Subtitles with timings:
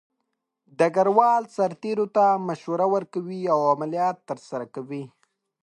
[0.77, 5.03] ډګروال د سرتیرو ته مشوره ورکوي او عملیات ترسره کوي.